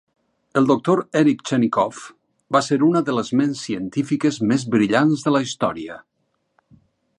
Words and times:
El 0.59 0.69
doctor 0.69 1.01
Eric 1.19 1.43
Chanikov 1.49 1.99
va 2.57 2.61
ser 2.69 2.79
una 2.89 3.03
de 3.11 3.15
les 3.19 3.31
ments 3.41 3.63
científiques 3.69 4.43
més 4.53 4.67
brillants 4.77 5.29
de 5.29 5.37
la 5.37 5.45
història. 5.49 6.03